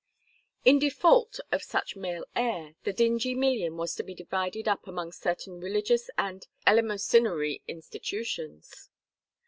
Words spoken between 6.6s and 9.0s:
eleemosynary institutions.